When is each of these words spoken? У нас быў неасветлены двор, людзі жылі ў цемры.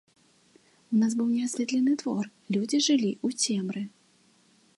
У 0.95 1.01
нас 1.01 1.11
быў 1.19 1.27
неасветлены 1.33 1.93
двор, 2.05 2.25
людзі 2.57 2.77
жылі 2.89 3.11
ў 3.25 3.29
цемры. 3.45 3.81